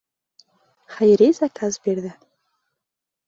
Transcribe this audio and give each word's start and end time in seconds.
Хәйри 0.93 1.27
заказ 1.41 1.77
бирҙе. 1.85 2.13